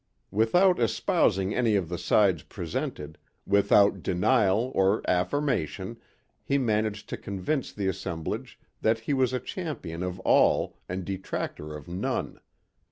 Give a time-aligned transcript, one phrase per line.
[0.31, 5.95] Without espousing any of the sides presented, without denial or affirmation,
[6.43, 11.77] he managed to convince the assembledge that he was a champion of all and detractor
[11.77, 12.39] of none.